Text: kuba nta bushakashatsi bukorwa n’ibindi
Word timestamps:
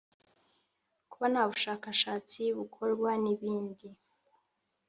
kuba 1.11 1.25
nta 1.33 1.43
bushakashatsi 1.51 2.41
bukorwa 2.57 3.09
n’ibindi 3.23 3.87